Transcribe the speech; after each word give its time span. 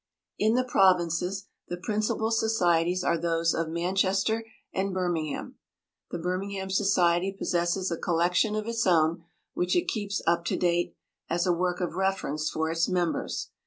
In 0.39 0.55
the 0.55 0.63
provinces, 0.63 1.45
the 1.67 1.77
principal 1.77 2.31
societies 2.31 3.03
are 3.03 3.19
those 3.19 3.53
of 3.53 3.69
Manchester 3.69 4.45
and 4.73 4.95
Birmingham. 4.95 5.59
The 6.09 6.17
Birmingham 6.17 6.71
Society 6.71 7.31
possesses 7.31 7.91
a 7.91 7.97
collection 7.97 8.55
of 8.55 8.67
its 8.67 8.87
own, 8.87 9.23
which 9.53 9.75
it 9.75 9.87
keeps 9.87 10.19
up 10.25 10.43
to 10.45 10.57
date, 10.57 10.95
as 11.29 11.45
a 11.45 11.53
work 11.53 11.81
of 11.81 11.93
reference 11.93 12.49
for 12.49 12.71
its 12.71 12.89
members. 12.89 13.51